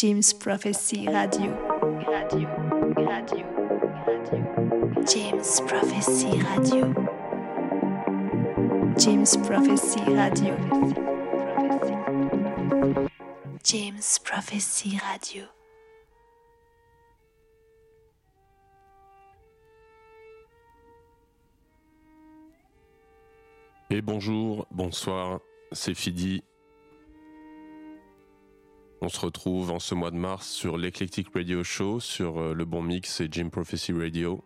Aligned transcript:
James 0.00 0.32
Prophecy 0.32 1.06
Radio. 1.08 1.52
Radio, 2.08 2.48
radio, 2.96 3.44
radio. 4.06 5.04
James 5.04 5.60
Prophecy 5.66 6.40
Radio. 6.40 6.94
James 8.96 9.36
Prophecy 9.36 10.00
Radio. 10.08 10.56
James 13.62 14.18
Prophecy 14.24 14.96
Radio. 14.96 15.44
Et 23.90 24.00
bonjour, 24.00 24.66
bonsoir, 24.70 25.40
c'est 25.72 25.92
Fidi. 25.92 26.42
On 29.02 29.08
se 29.08 29.18
retrouve 29.18 29.70
en 29.70 29.78
ce 29.78 29.94
mois 29.94 30.10
de 30.10 30.16
mars 30.16 30.46
sur 30.46 30.76
l'Eclectic 30.76 31.28
Radio 31.34 31.64
Show, 31.64 32.00
sur 32.00 32.38
euh, 32.38 32.52
le 32.52 32.66
bon 32.66 32.82
mix 32.82 33.22
et 33.22 33.28
Jim 33.30 33.48
Prophecy 33.48 33.94
Radio. 33.94 34.44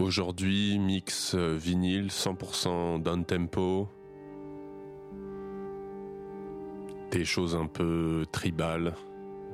Aujourd'hui, 0.00 0.80
mix 0.80 1.36
euh, 1.36 1.56
vinyle 1.56 2.08
100% 2.08 3.00
down 3.00 3.24
tempo. 3.24 3.88
Des 7.12 7.24
choses 7.24 7.54
un 7.54 7.66
peu 7.66 8.26
tribales, 8.32 8.96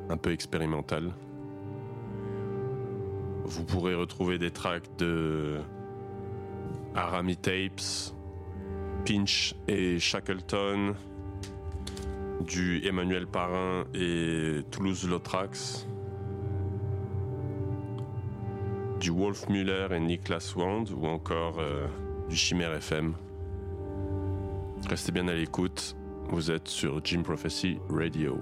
un 0.09 0.17
peu 0.17 0.33
expérimentales. 0.33 1.13
Vous 3.45 3.65
pourrez 3.67 3.95
retrouver 3.95 4.39
des 4.39 4.51
tracks 4.51 4.97
de 4.97 5.61
Arami 6.95 7.37
Tapes, 7.37 8.15
Pinch 9.05 9.55
et 9.69 9.99
Shackleton, 9.99 10.95
du 12.47 12.87
Emmanuel 12.87 13.27
Parrain 13.27 13.85
et 13.95 14.61
Toulouse 14.71 15.09
Lotrax, 15.09 15.87
du 19.01 19.11
Wolf 19.11 19.49
Muller 19.49 19.89
et 19.93 20.01
Niklas 20.01 20.53
Wand 20.57 20.85
ou 20.95 21.07
encore 21.07 21.59
euh, 21.59 21.87
du 22.29 22.37
Chimère 22.37 22.73
FM. 22.75 23.15
Restez 24.89 25.13
bien 25.13 25.29
à 25.29 25.35
l'écoute, 25.35 25.97
vous 26.29 26.51
êtes 26.51 26.69
sur 26.69 27.05
Jim 27.05 27.23
Prophecy 27.23 27.79
Radio. 27.89 28.39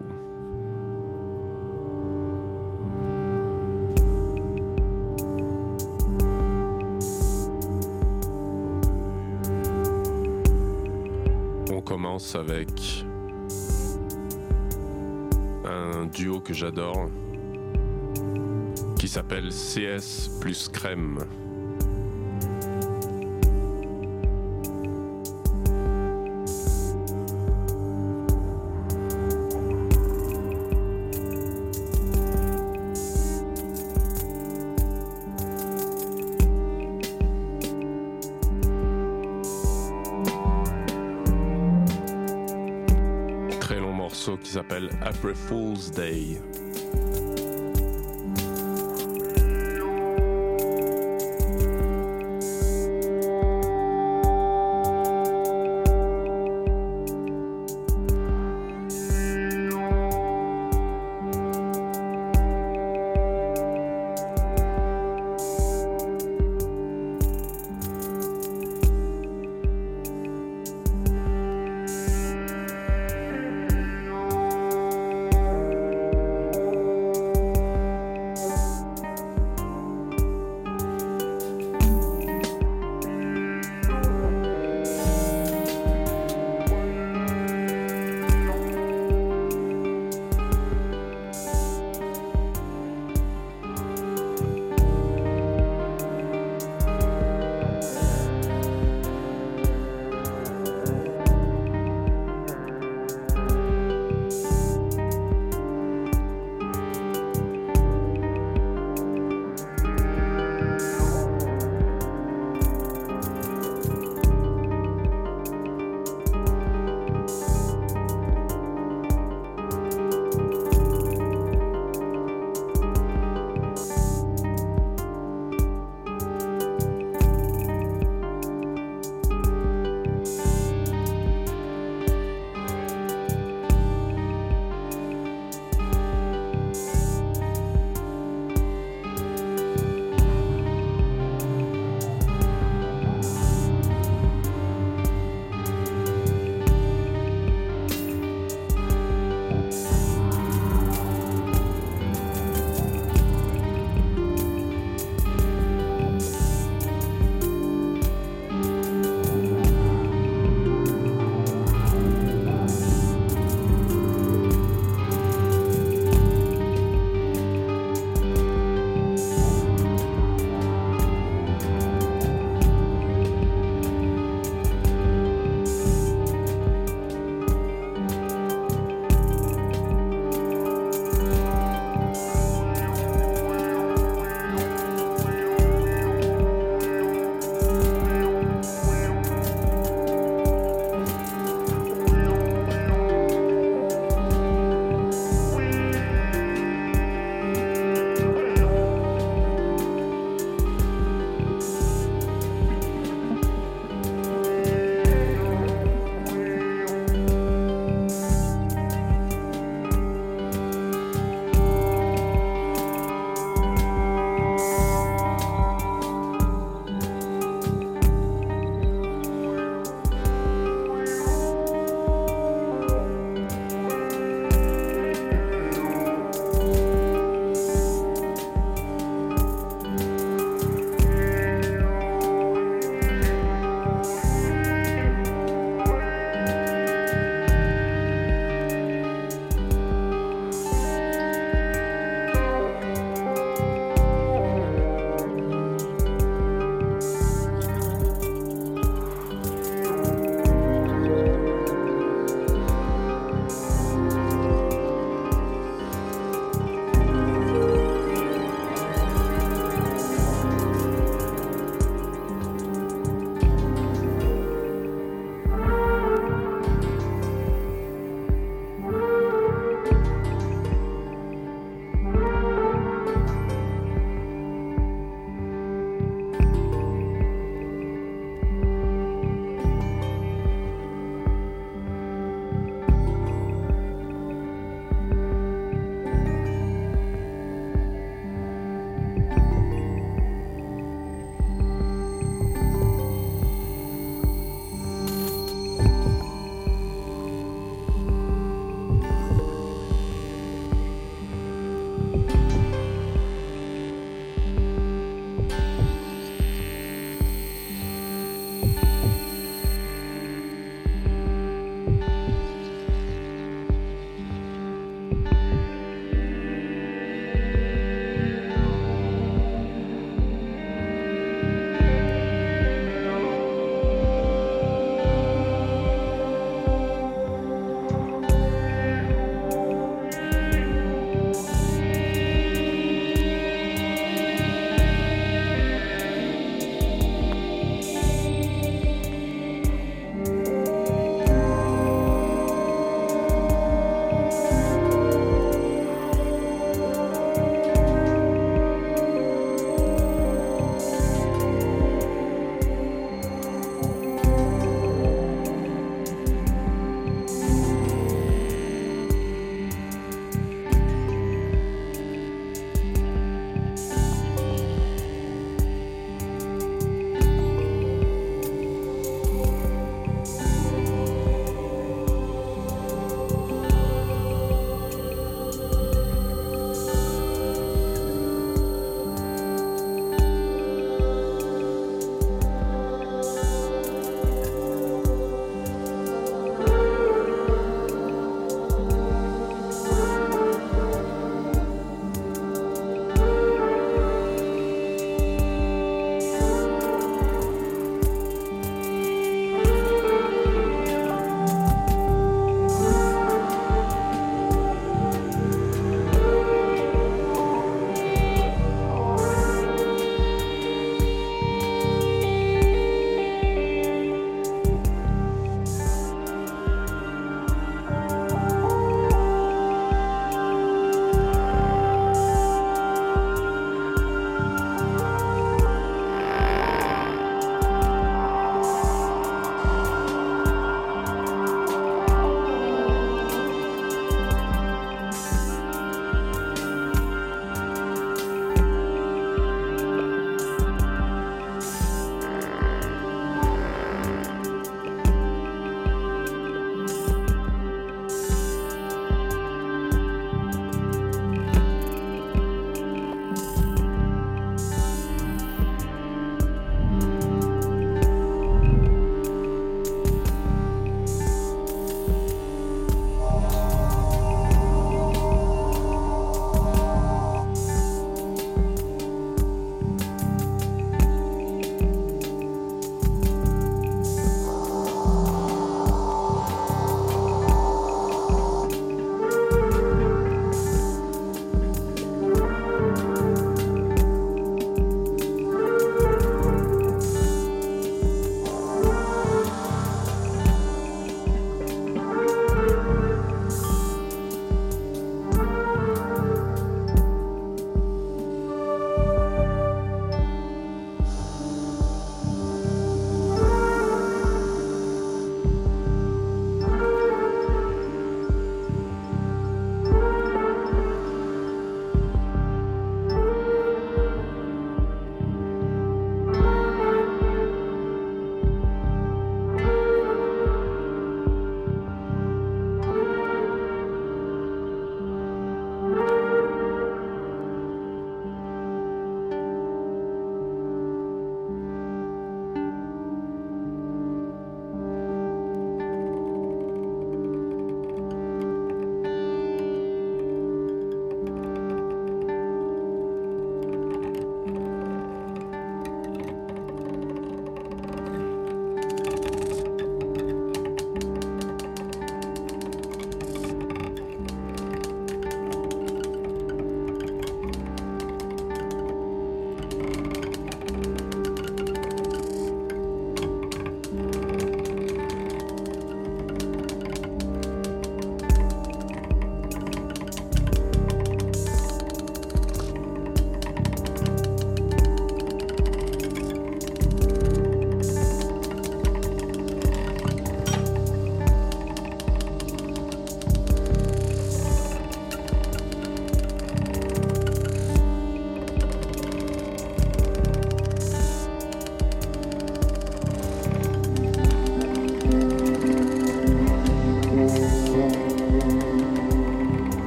Avec 12.35 13.05
un 15.65 16.07
duo 16.07 16.41
que 16.41 16.53
j'adore 16.53 17.09
qui 18.99 19.07
s'appelle 19.07 19.51
CS 19.51 20.29
plus 20.41 20.69
crème. 20.69 21.25
Morceau 44.19 44.37
qui 44.37 44.51
s'appelle 44.51 44.91
April 45.03 45.37
Fool's 45.37 45.93
Day. 45.93 46.41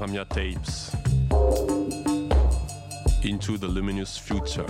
Rahamya 0.00 0.26
tapes 0.30 0.94
into 3.22 3.58
the 3.58 3.68
luminous 3.68 4.16
future. 4.16 4.64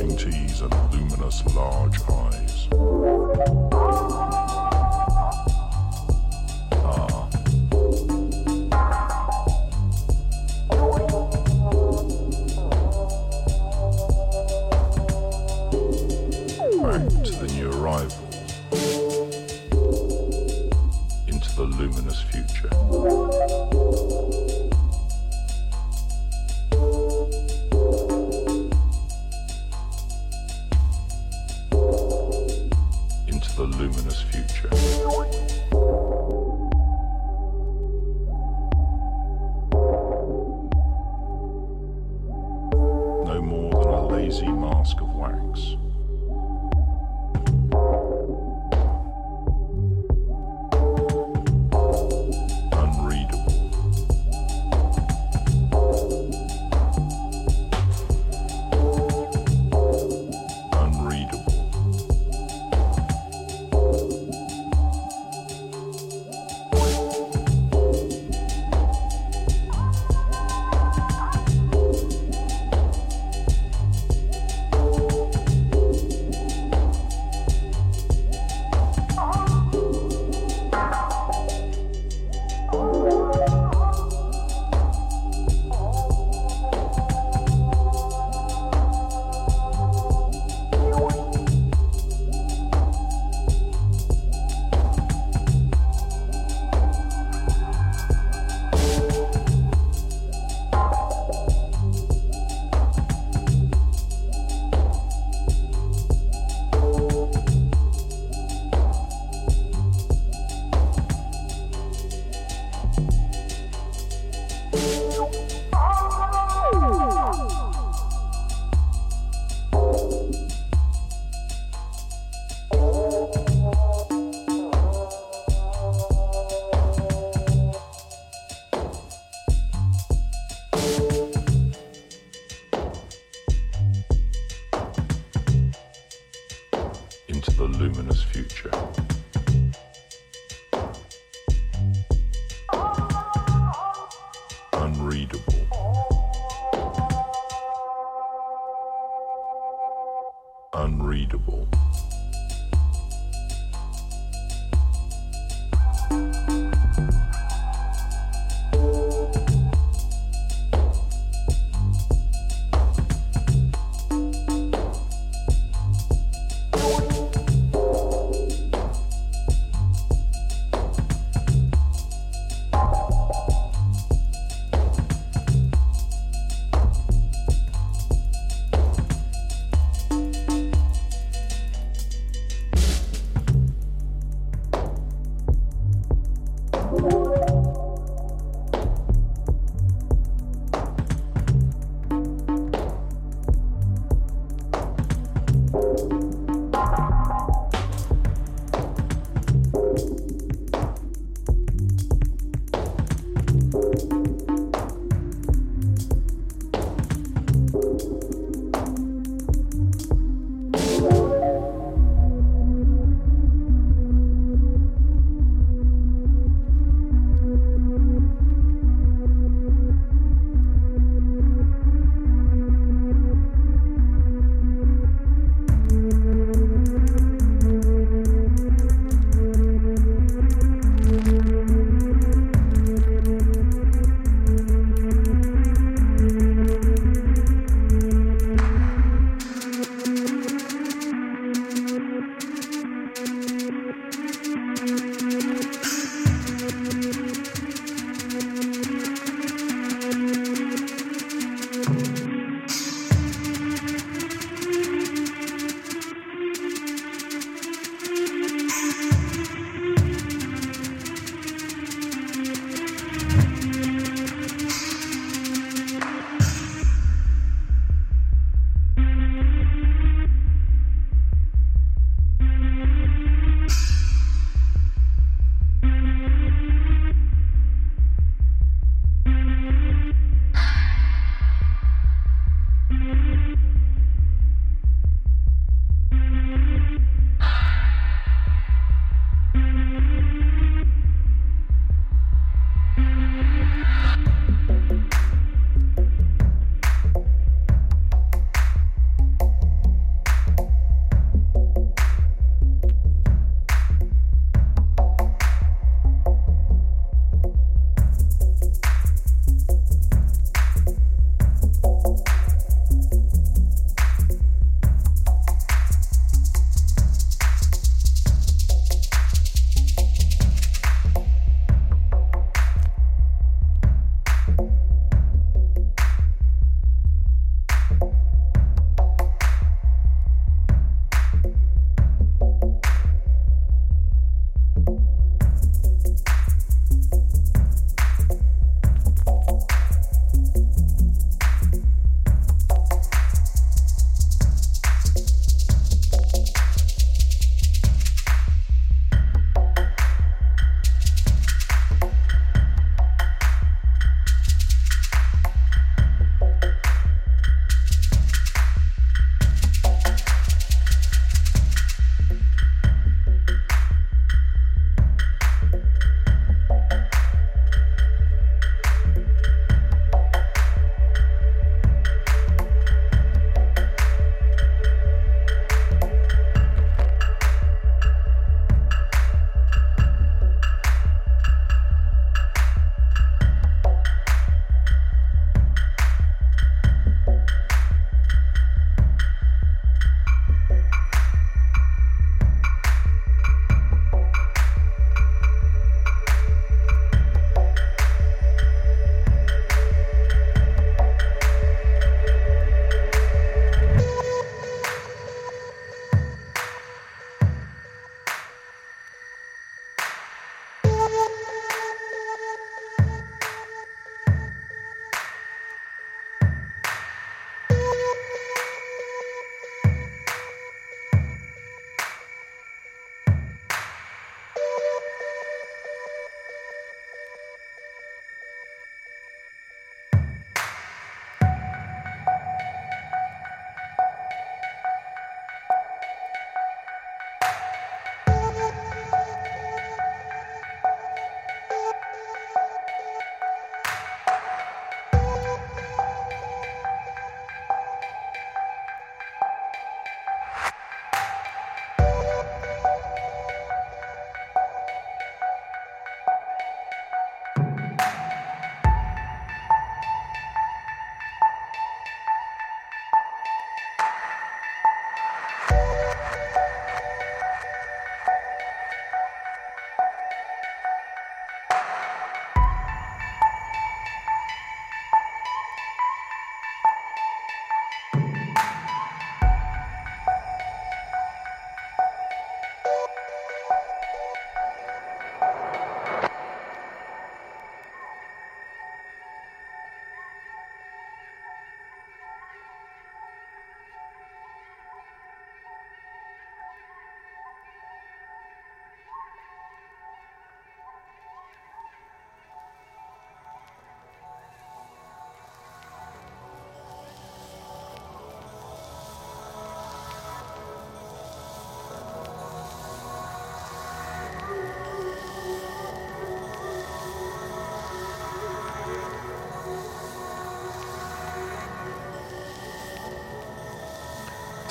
flashing 0.00 0.16
teeth 0.16 0.62
and 0.62 0.92
luminous 0.92 1.44
large 1.54 2.00
eyes. 2.08 3.79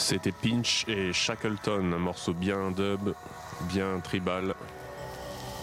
C'était 0.10 0.32
Pinch 0.32 0.86
et 0.88 1.13
Shackleton, 1.13 1.93
un 1.93 2.00
morceau 2.00 2.34
bien 2.34 2.72
dub, 2.72 3.13
bien 3.72 4.00
tribal. 4.00 4.56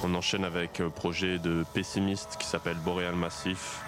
On 0.05 0.15
enchaîne 0.15 0.45
avec 0.45 0.79
un 0.79 0.89
projet 0.89 1.41
de 1.41 1.65
pessimiste 1.75 2.37
qui 2.39 2.47
s'appelle 2.47 2.77
Boreal 2.77 3.17
Massif. 3.17 3.81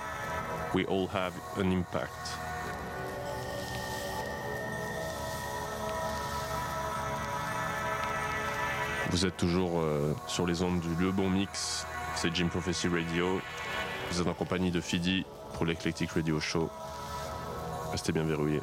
We 0.75 0.85
all 0.88 1.07
have 1.14 1.33
an 1.59 1.71
impact. 1.71 2.11
Vous 9.11 9.27
êtes 9.27 9.37
toujours 9.37 9.81
euh, 9.81 10.12
sur 10.27 10.44
les 10.44 10.62
ondes 10.62 10.81
du 10.81 10.92
Le 11.01 11.12
Bon 11.12 11.31
Mix, 11.31 11.87
c'est 12.16 12.35
Jim 12.35 12.49
Prophecy 12.49 12.88
Radio. 12.88 13.40
Vous 14.11 14.21
êtes 14.21 14.27
en 14.27 14.35
compagnie 14.35 14.73
de 14.73 14.81
Fidi 14.81 15.25
pour 15.55 15.66
l'Eclectic 15.66 16.11
Radio 16.11 16.40
Show. 16.40 16.68
Restez 17.92 18.11
bien 18.11 18.25
verrouillés. 18.25 18.62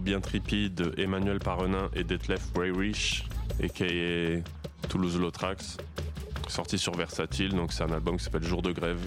Bien 0.00 0.20
trippy 0.20 0.70
de 0.70 0.94
Emmanuel 0.96 1.38
Parenin 1.38 1.90
et 1.94 2.02
Detlef 2.02 2.40
Weyrich, 2.56 3.24
a.k.a. 3.62 4.88
Toulouse 4.88 5.18
Lotrax, 5.18 5.76
sorti 6.48 6.78
sur 6.78 6.96
Versatile, 6.96 7.50
donc 7.50 7.72
c'est 7.72 7.82
un 7.82 7.92
album 7.92 8.16
qui 8.16 8.24
s'appelle 8.24 8.42
Jour 8.42 8.62
de 8.62 8.72
grève. 8.72 8.98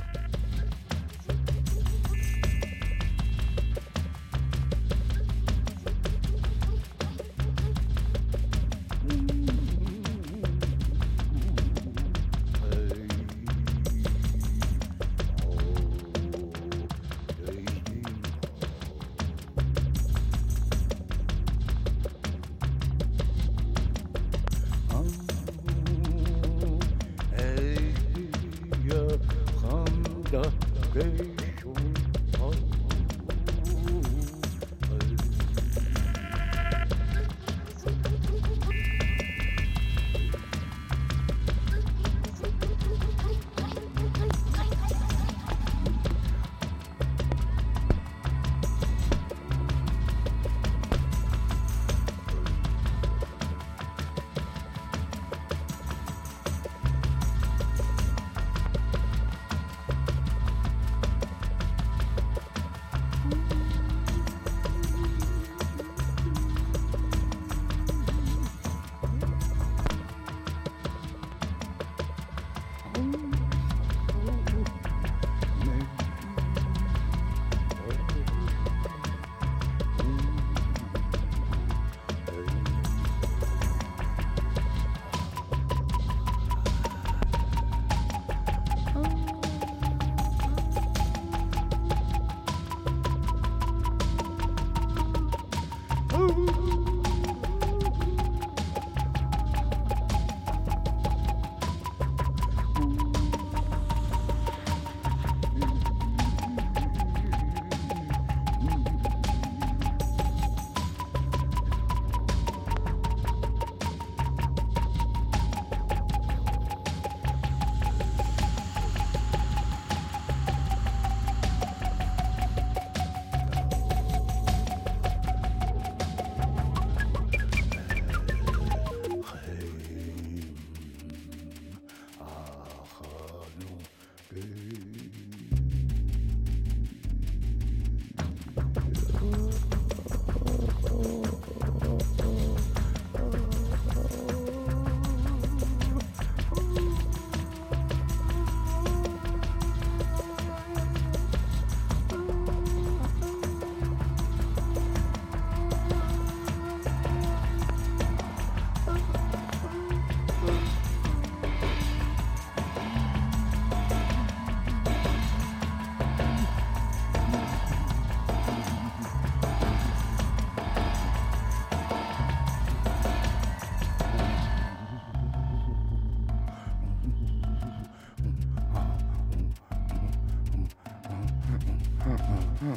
Huh, 182.65 182.73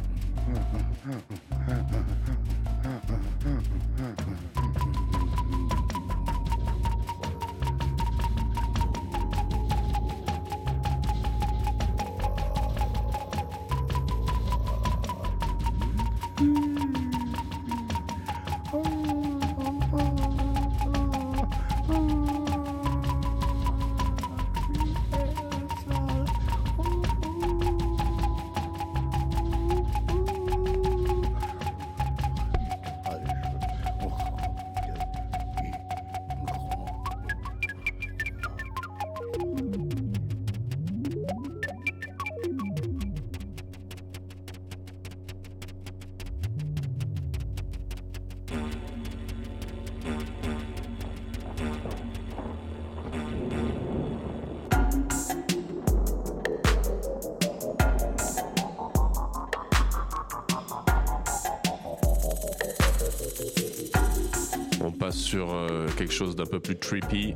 quelque 65.99 66.15
chose 66.15 66.37
d'un 66.37 66.47
peu 66.47 66.61
plus 66.61 66.77
trippy 66.77 67.35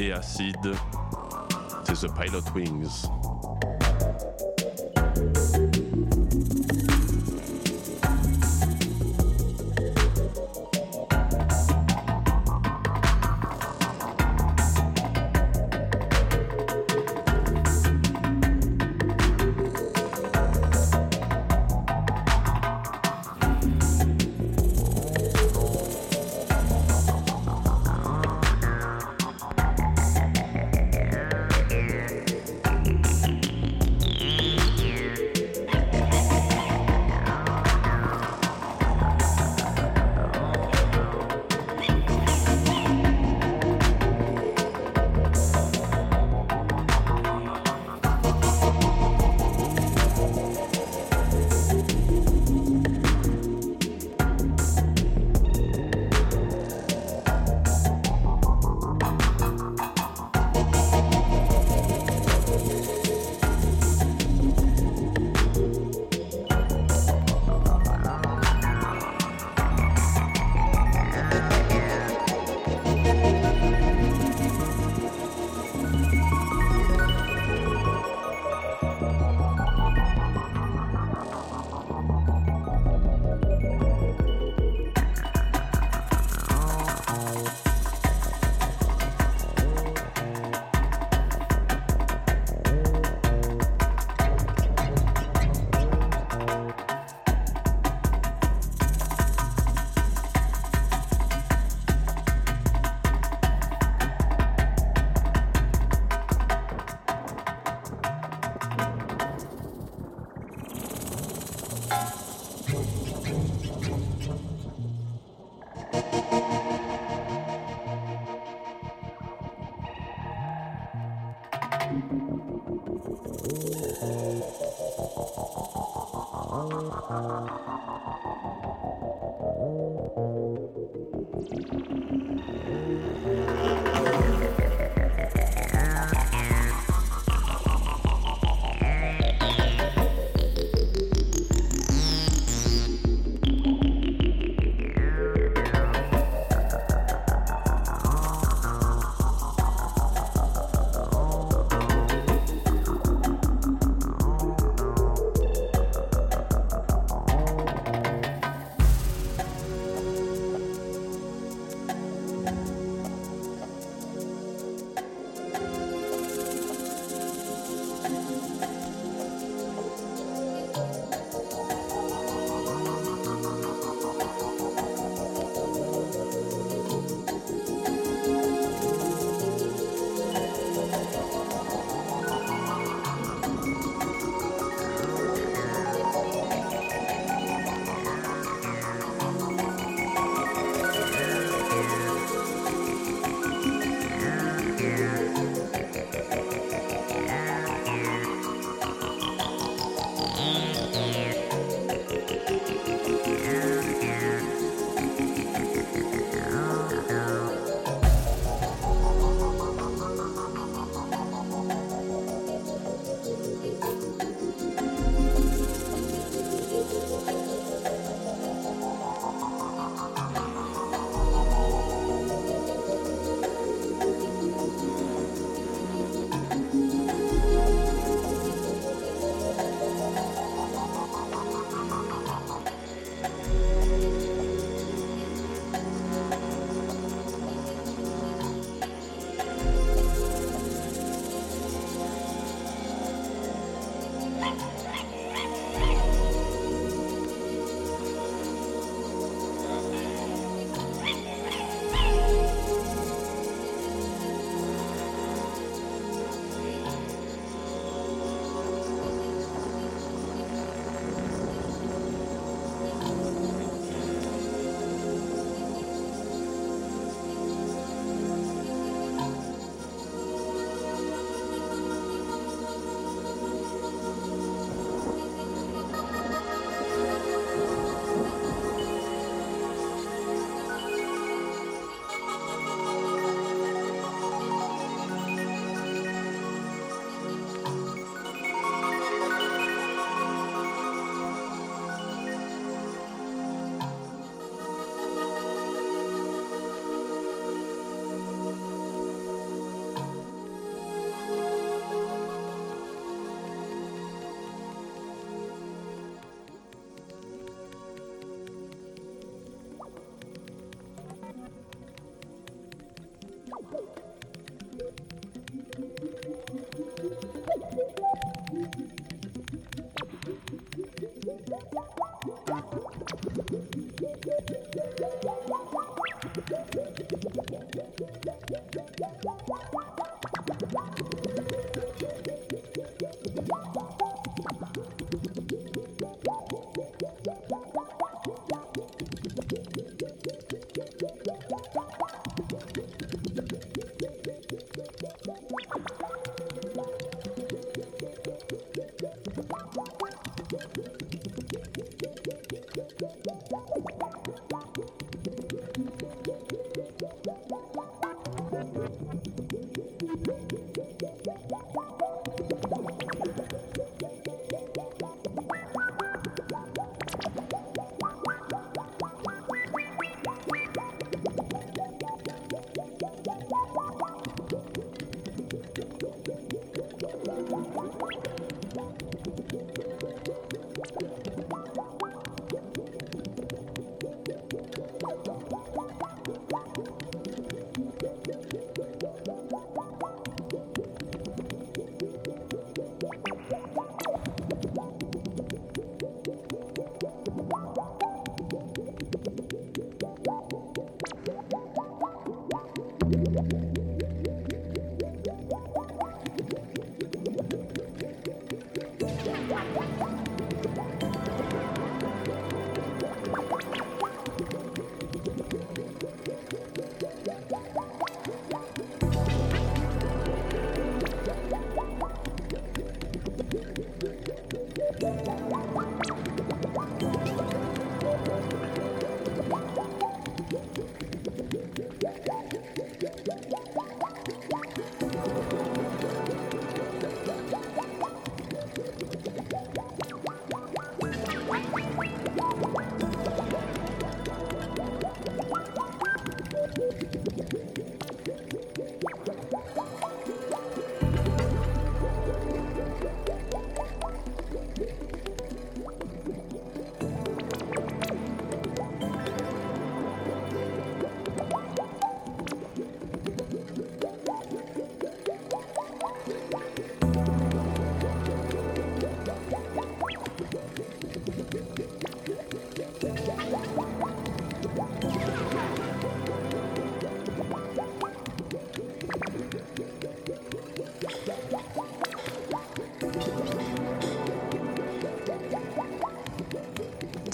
et 0.00 0.10
acide. 0.10 0.56
C'est 1.84 2.06
The 2.06 2.10
Pilot 2.18 2.42
Wings. 2.54 3.06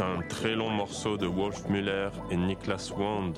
Un 0.00 0.22
très 0.28 0.54
long 0.54 0.70
morceau 0.70 1.16
de 1.16 1.26
Wolf 1.26 1.68
Muller 1.68 2.08
et 2.30 2.36
Niklas 2.36 2.92
Wand. 2.96 3.34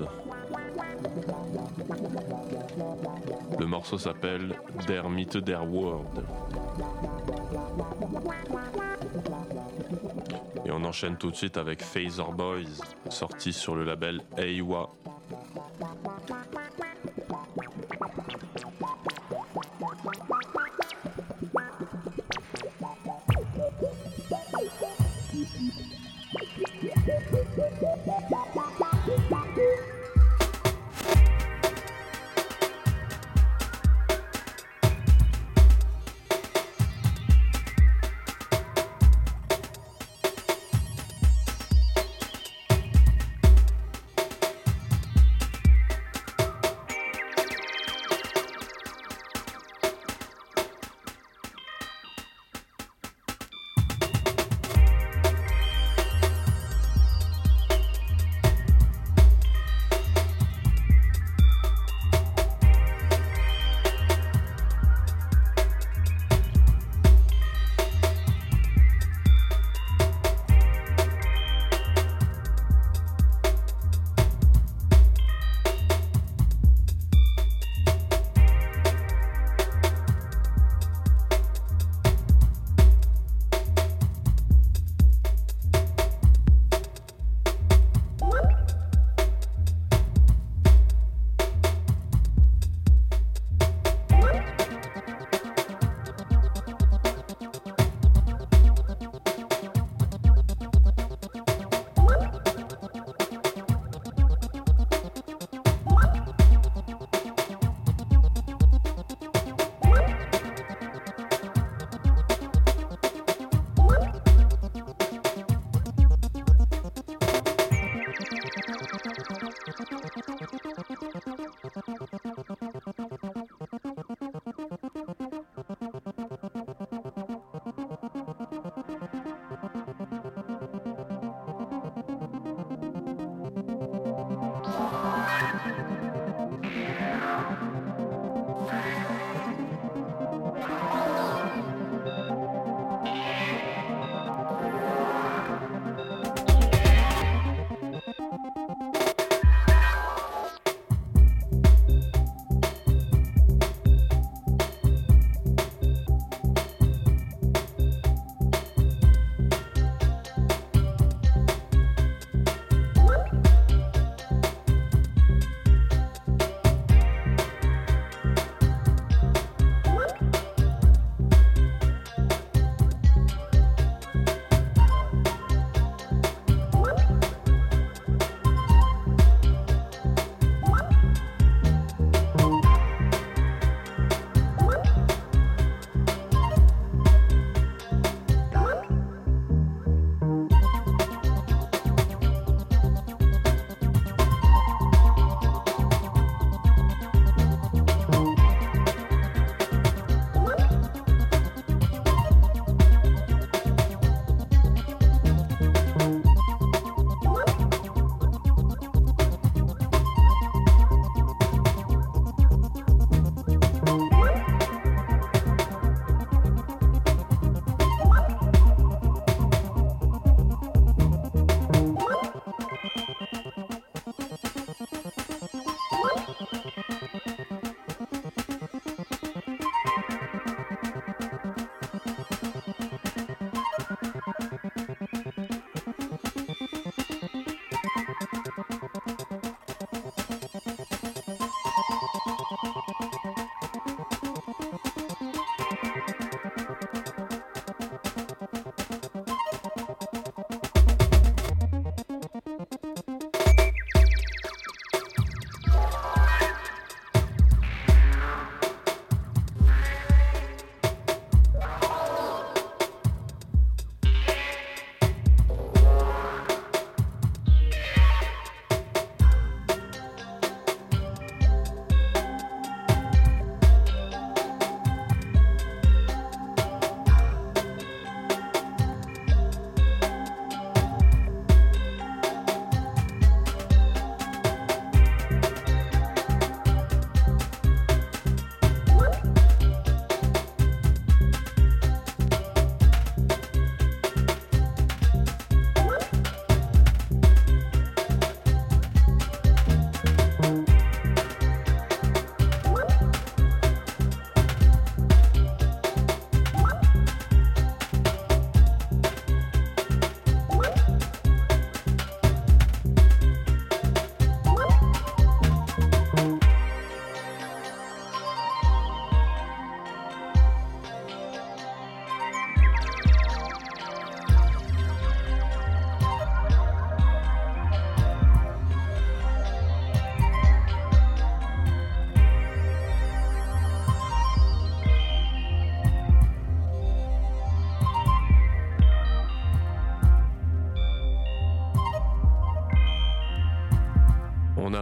Le 3.58 3.66
morceau 3.66 3.98
s'appelle 3.98 4.54
Der 4.86 5.08
Mitte 5.08 5.38
der 5.38 5.64
World. 5.68 6.24
Et 10.64 10.70
on 10.70 10.84
enchaîne 10.84 11.16
tout 11.16 11.30
de 11.30 11.36
suite 11.36 11.56
avec 11.56 11.82
Phaser 11.82 12.32
Boys, 12.36 12.82
sorti 13.08 13.52
sur 13.52 13.74
le 13.74 13.84
label 13.84 14.20
Eiwa 14.36 14.90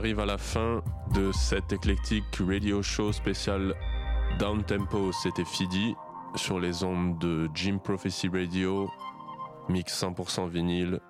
arrive 0.06 0.20
à 0.20 0.26
la 0.26 0.38
fin 0.38 0.84
de 1.16 1.32
cet 1.32 1.72
éclectique 1.72 2.22
radio 2.38 2.80
show 2.80 3.10
spécial 3.10 3.74
Down 4.38 4.62
Tempo. 4.62 5.10
C'était 5.10 5.44
Fidi 5.44 5.96
sur 6.36 6.60
les 6.60 6.84
ondes 6.84 7.18
de 7.18 7.48
Jim 7.56 7.78
Prophecy 7.82 8.28
Radio, 8.28 8.88
mix 9.68 10.00
100% 10.00 10.48
vinyle, 10.48 11.00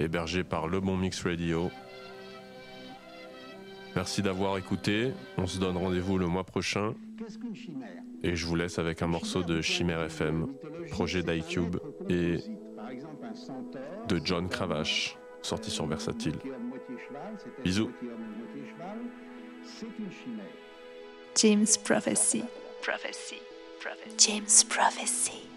hébergé 0.00 0.44
par 0.44 0.68
Le 0.68 0.80
Bon 0.80 0.98
Mix 0.98 1.22
Radio. 1.24 1.70
Merci 3.96 4.20
d'avoir 4.20 4.58
écouté. 4.58 5.14
On 5.38 5.46
se 5.46 5.58
donne 5.58 5.78
rendez-vous 5.78 6.18
le 6.18 6.26
mois 6.26 6.44
prochain. 6.44 6.92
Et 8.22 8.36
je 8.36 8.44
vous 8.44 8.54
laisse 8.54 8.78
avec 8.78 9.00
un 9.00 9.06
morceau 9.06 9.42
de 9.42 9.62
Chimère 9.62 10.02
FM, 10.02 10.46
projet 10.90 11.22
d'iCube 11.22 11.78
et 12.10 12.36
de 14.08 14.20
John 14.22 14.50
Cravache, 14.50 15.16
sorti 15.42 15.70
sur 15.70 15.86
Versatile. 15.86 16.38
Bisous. 17.64 17.90
James 21.36 21.66
Prophecy. 21.84 22.44
Prophecy. 22.82 23.40
James 24.18 24.64
Prophecy. 24.68 25.49